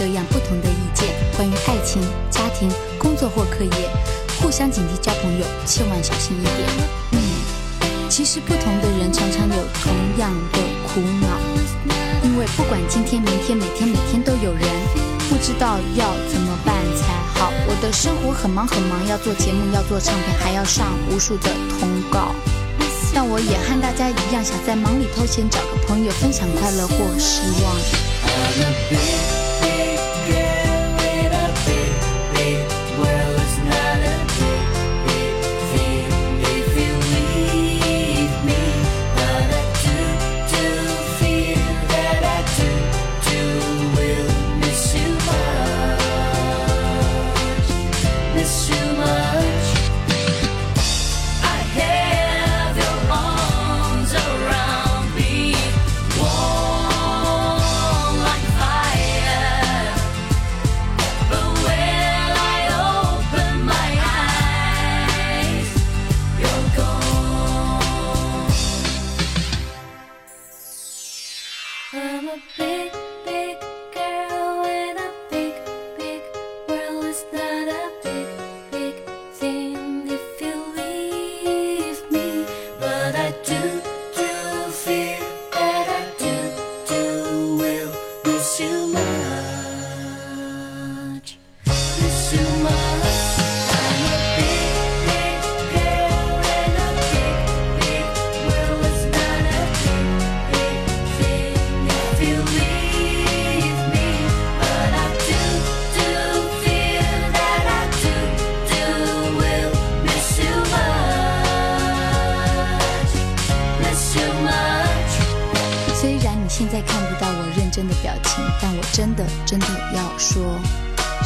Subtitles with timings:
[0.00, 2.00] 各式各样不同的意见，关于爱情、
[2.30, 3.90] 家庭、工作或课业，
[4.40, 6.56] 互相警惕交朋友，千万小心一点。
[7.10, 7.20] 嗯，
[8.08, 11.36] 其实不同的人常常有同样的苦恼，
[12.24, 14.62] 因为不管今天、明天、每天、每天都有人
[15.28, 17.12] 不知道要怎么办才。
[17.38, 22.34] 好，我的生活很忙很忙，要做节目，要做唱片，还要上无数的通告。
[23.12, 27.76] 但我也和大家一样，想在忙里偷闲，找个朋友分享快乐或失望。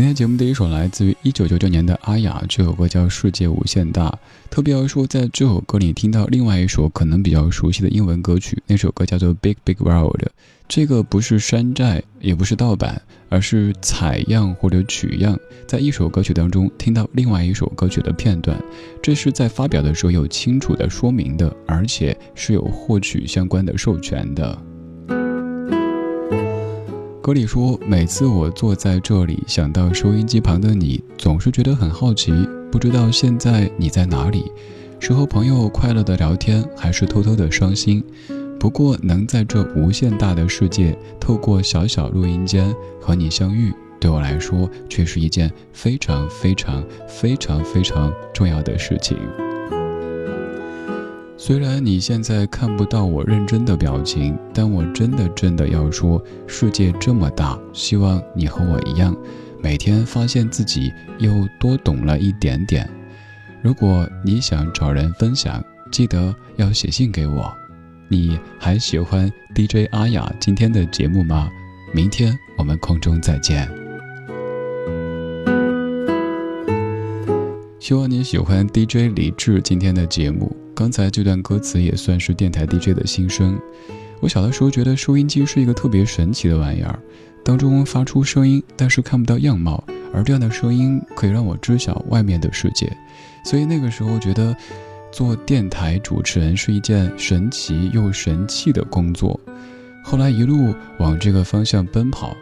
[0.00, 4.08] 今天节目的一首来自于一九九九年的阿雅，这首歌叫《世界无限大》。
[4.48, 10.22] 特别要说，在这首歌里听到另外一首可能比较熟悉的英文歌曲，那首歌叫做《Big Big World》。
[10.66, 18.58] 这个不是山寨，也不是盗版，而是采样或者取样，在一首歌曲当中听到另外一首歌曲的片段，
[19.02, 24.58] 这是在发表的时候有清楚的说明的，而且是有获取相关的授权的。
[27.22, 32.32] 歌里说：“每次我坐在这里，想到收音机旁的你，总是觉得很好奇，
[32.72, 34.50] 不知道现在你在哪里，
[34.98, 38.02] 是和朋友快乐的聊天，还是偷偷的伤心？
[38.58, 43.70] 不过能在这无限大的世界，透过小小录音间和你相遇，
[44.00, 49.18] 对我来说，却是一件非常非常非常非常重要的事情。”
[51.42, 59.16] 虽然你现在看不到我认真的表情，但我真的真的要说，世界这么大，希望你和我一样，
[59.58, 62.86] 每天发现自己又多懂了一点点。
[63.62, 67.50] 如果你想找人分享，记得要写信给我。
[68.06, 71.48] 你还喜欢 DJ 阿雅今天的节目吗？
[71.94, 73.66] 明天我们空中再见。
[77.78, 80.54] 希望你喜欢 DJ 李志今天的节目。
[80.74, 83.58] 刚才这段歌词也算是电台 DJ 的心声。
[84.20, 86.98] 我小的时候觉得收音机是一个特别神奇的玩意儿，
[87.44, 89.82] 当中发出声音，但是看不到样貌，
[90.12, 92.90] 而这样的声音可以让我知晓外面的世界。
[93.44, 94.56] 所以那个时候觉得，
[95.10, 99.38] 做电台主持人是一件神奇又神气的工作。
[100.02, 102.36] 后来一路往这个方向奔跑，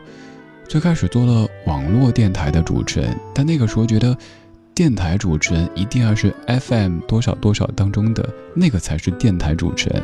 [0.69, 4.17] 最开始做了网络电台的主持人，但那个时候觉得。
[4.79, 10.01] 电台主持人一定要是 FM 多少多少当中的那个才是电台主持人，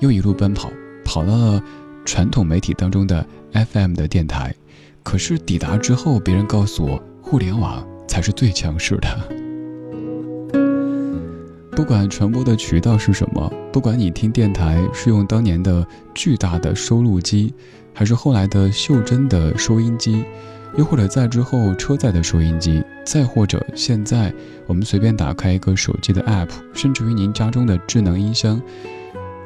[0.00, 0.70] 又一路奔跑，
[1.06, 1.62] 跑到了
[2.04, 4.54] 传统媒体当中的 FM 的电台。
[5.02, 9.08] 可是抵达之后，别人告诉我，互联网才是最强势的。
[11.70, 15.82] 不管传播的渠道是什么，不管你听电台是用当年的
[16.12, 17.54] 巨大的收录机，
[17.94, 20.22] 还是后来的袖珍的收音机。
[20.76, 24.32] 又或者在之后车载的收音机，再或者现在
[24.66, 28.60] 我们随便打开一个手机的 App，甚至于您家中的智能音箱，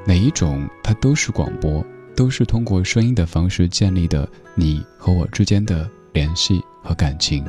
[0.07, 1.85] 哪一种它都是广播，
[2.15, 7.45] 都是通过声音的方式建立的你和我之间的联系和感情。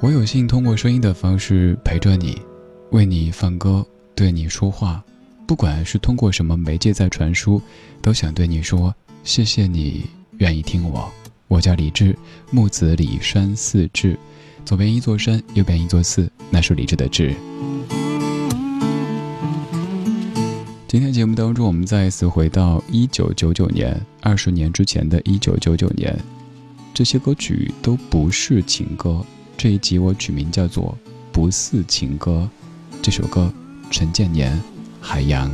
[0.00, 2.40] 我有幸通过声音的方式陪着你，
[2.90, 5.02] 为你放歌，对你说话，
[5.46, 7.60] 不管是通过什么媒介在传输，
[8.00, 8.94] 都想对你说
[9.24, 10.06] 谢谢你
[10.38, 11.12] 愿意听我。
[11.52, 12.16] 我叫李志，
[12.50, 14.18] 木子李山寺志，
[14.64, 17.34] 左边一座山，右边一座寺，那是李志的志。
[20.88, 26.18] 今天节目当中，我们再一次回到一九九九年，二十年之前的一九九九年，
[26.94, 29.22] 这些歌曲都不是情歌。
[29.58, 30.96] 这一集我取名叫做
[31.32, 32.48] 《不似情歌》，
[33.02, 33.52] 这首歌，
[33.90, 34.56] 陈建年，
[35.02, 35.50] 《海洋》。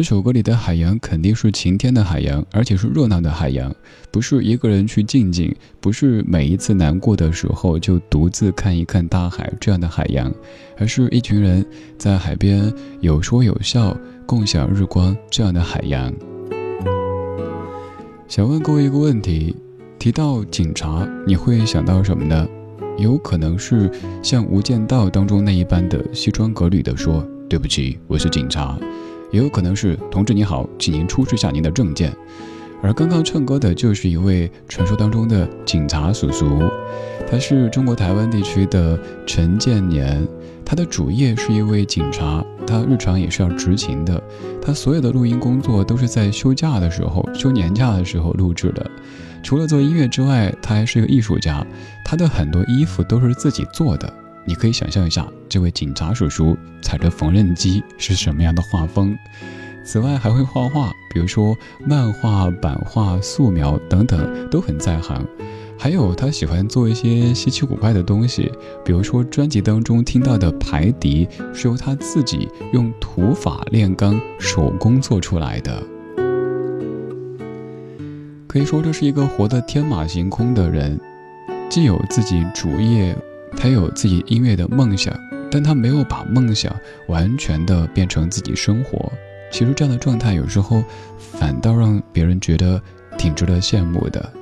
[0.00, 3.70] 这首歌里的海洋肯定是晴天的海洋，而且是热闹的海洋，
[4.10, 10.32] 不是一个人去静静，不是每一次难过的时候就独自看一看大海这样的海洋，
[10.78, 11.62] 而是一群人
[11.98, 16.10] 在海边有说有笑，共享日光这样的海洋。
[18.26, 19.54] 想问各位一个问题：
[19.98, 22.48] 提到警察，你会想到什么呢？
[22.96, 23.90] 有可能是
[24.22, 28.78] 像《无间道》当中那一般的西装革履的说：“对不起，我是警察。”
[29.30, 32.14] 也有可能是“同志你好，请您出示下您的证件。”
[32.82, 36.62] 而刚刚唱歌的就是一位传说当中的警察叔叔，
[37.30, 40.26] 他是中国台湾地区的陈建年，
[40.64, 44.22] 他的主业是一位警察，他日常也是要执勤的，
[44.62, 48.90] 他所有的录音工作都是在休假的时候、休年假的时候录制的。
[49.42, 51.62] 除了做音乐之外，他还是个艺术家，
[52.02, 54.10] 他的很多衣服都是自己做的。
[54.46, 59.16] 你可以想象一下，这位警察叔叔踩着缝纫机是什么样的画风。
[59.84, 61.56] 此外，还会画画，比如说
[61.86, 65.26] 漫画、版画、素描等等，都很在行。
[65.78, 68.52] 还有，他喜欢做一些稀奇古怪的东西，
[68.84, 75.82] 比如说专辑当中听到的排笛，是由他自己用土法炼钢手工做出来的。
[78.46, 81.00] 可以说，这是一个活得天马行空的人，
[81.70, 83.16] 既有自己主业，
[83.56, 85.14] 他有自己音乐的梦想，
[85.50, 86.74] 但他没有把梦想
[87.08, 89.12] 完全的变成自己生活。
[89.52, 90.82] 其实这样的状态有时候
[91.16, 92.80] 反倒让别人觉得
[93.18, 94.32] 挺值得羡慕的。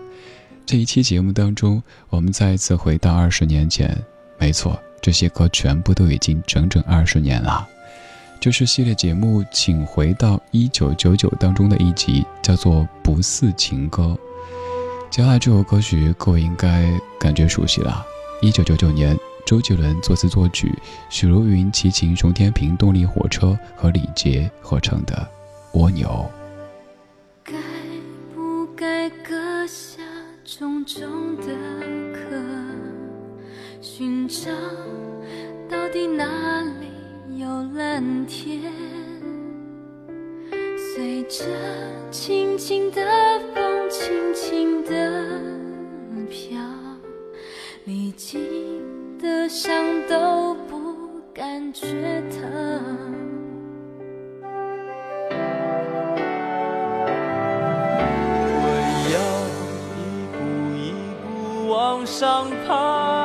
[0.66, 3.96] 这一期节目当中，我们再一次回到二十年前，
[4.38, 7.66] 没错，这些歌全部都已经整整二十年了。
[8.38, 14.02] 就是系列节目《请回到一九九九》当中的一集，叫做《不似情歌》。
[15.10, 16.88] 接下来这首歌曲，各位应该
[17.18, 18.04] 感觉熟悉了。
[18.40, 20.72] 一九九九年，周杰伦作词作曲，
[21.10, 25.28] 许茹芸齐秦、熊天平动力火车和李杰合成的
[25.78, 26.06] 《蜗牛》。
[27.42, 27.54] 该
[28.32, 30.00] 不该割下
[30.44, 31.46] 重重的
[32.12, 32.36] 壳，
[33.80, 34.52] 寻找
[35.68, 37.40] 到底哪里？
[37.40, 38.72] 有蓝天，
[40.94, 41.44] 随着
[42.12, 43.02] 轻轻的
[43.52, 45.24] 风，轻轻的
[46.30, 46.56] 飘，
[47.88, 48.38] 历经
[49.18, 49.72] 的伤
[50.06, 50.76] 都不
[51.32, 51.86] 感觉
[52.30, 52.38] 疼。
[58.60, 58.62] 我
[59.14, 59.16] 要
[59.96, 59.98] 一
[60.34, 60.36] 步
[60.76, 60.92] 一
[61.22, 63.17] 步往上爬，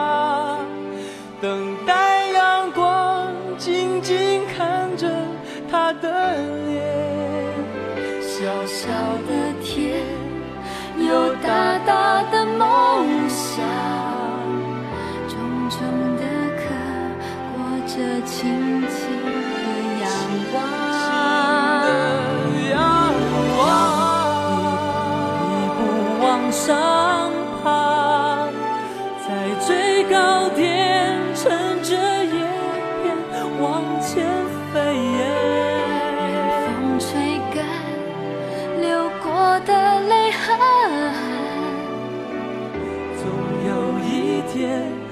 [44.54, 45.03] 天。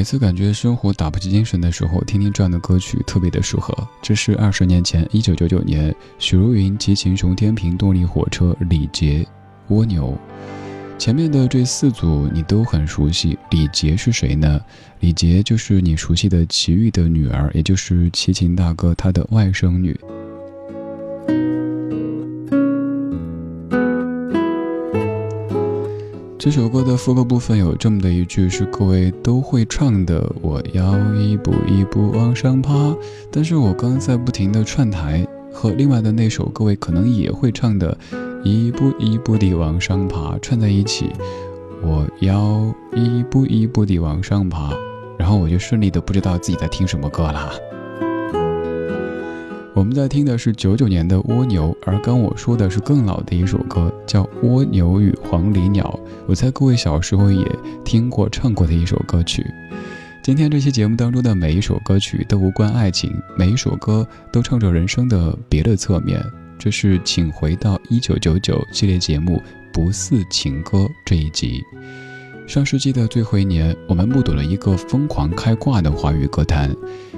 [0.00, 3.86] 每次感觉生活打不起精神的时候，听听这样的歌曲特别的适合。
[4.00, 9.26] 这是二十年前，一九九九年，许茹芸齐秦熊天平动力火车李杰
[9.68, 10.16] 蜗牛。
[10.96, 14.58] 前面的这四组你都很熟悉，李杰是谁呢？
[15.00, 19.94] 李杰就是你熟悉的齐豫的女儿，也就是齐秦大哥他的外甥女。
[26.40, 32.96] 这首歌的副歌部分有这么的一句，是各位都会唱的：“我要一步一步往上爬。”
[33.30, 35.22] 但是我刚在不停的串台，
[35.52, 37.94] 和另外的那首各位可能也会唱的
[38.42, 41.10] “一步一步地往上爬”串在一起。
[41.82, 44.72] 我要一步一步地往上爬，
[45.18, 47.52] 然后我就顺利的不知道自己在听什么歌了。
[49.72, 55.98] 我们在听的是九九年的蜗牛，而刚我说的是更老的一首歌，叫《蜗牛与黄鹂鸟》。
[56.26, 57.46] 我在各位小时候也
[57.84, 59.46] 听过、唱过的一首歌曲。
[60.24, 66.20] 今天这期节目当中的每一首歌曲都无关爱情，每一首歌都唱着人生的别的侧面。
[66.58, 69.36] 这是《请回到一九九九》系列节目
[69.72, 71.62] 《不似情歌》这一集。
[72.46, 76.74] 上世纪的最后一年，我们目睹了一个疯狂开挂的华语歌坛。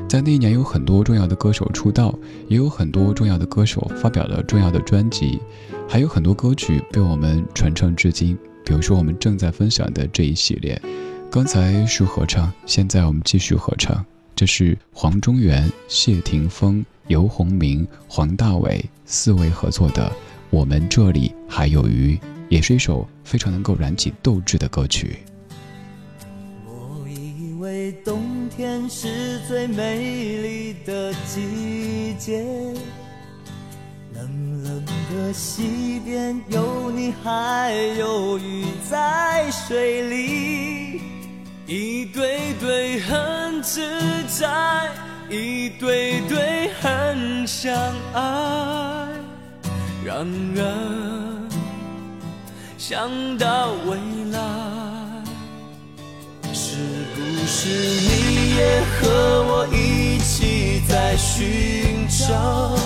[0.08, 2.14] 在那一年，有很多重要的歌手出道，
[2.46, 5.40] 也有很多重要的歌手发表了重要的专辑，
[5.88, 8.36] 还有很多歌曲被我们传唱至今。
[8.64, 10.80] 比如说，我们正在分享的这一系列，
[11.30, 14.04] 刚才是合唱，现在我们继续合唱。
[14.36, 20.08] 这是黄中原、谢霆锋、游鸿明、黄大炜四位合作的
[20.50, 22.14] 《我们这里还有鱼》，
[22.50, 25.16] 也是一首非常能够燃起斗志的歌曲。
[28.56, 32.44] 天是最美丽的季节，
[34.14, 41.00] 冷冷的西边有你还有鱼在水里，
[41.66, 43.80] 一对对很自
[44.28, 44.90] 在，
[45.30, 47.72] 一对对很相
[48.12, 49.08] 爱，
[50.04, 51.48] 让人
[52.76, 53.96] 想到未
[54.30, 54.38] 来。
[56.54, 56.76] 是
[57.14, 59.08] 不是你也和
[59.48, 62.76] 我一起在寻找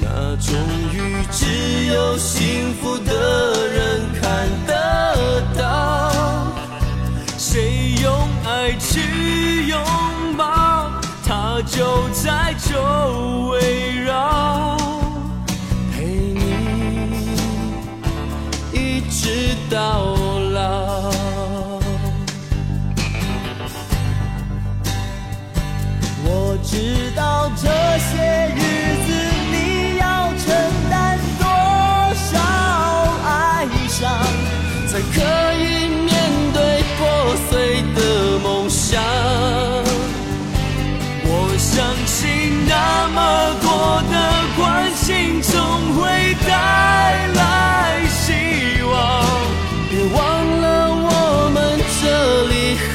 [0.00, 0.54] 那种
[0.92, 4.74] 雨，只有幸福的人看到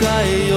[0.01, 0.50] 这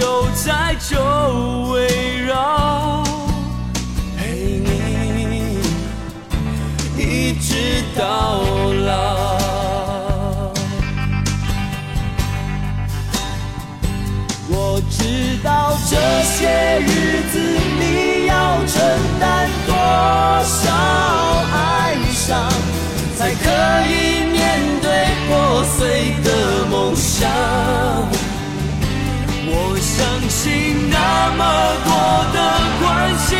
[0.00, 0.96] 都在周
[1.72, 3.04] 围绕，
[4.16, 5.58] 陪你
[6.96, 8.40] 一直到
[8.86, 8.88] 老。
[14.48, 17.38] 我知道这些日子
[17.78, 18.34] 你要
[18.66, 18.80] 承
[19.20, 19.74] 担多
[20.44, 20.72] 少
[21.52, 22.50] 哀伤，
[23.18, 23.44] 才可
[23.86, 23.92] 以
[24.32, 24.40] 面
[24.80, 24.88] 对
[25.28, 26.28] 破碎的
[26.70, 27.28] 梦想。
[31.00, 31.44] 那么
[31.86, 31.90] 多
[32.34, 32.38] 的
[32.80, 33.39] 关心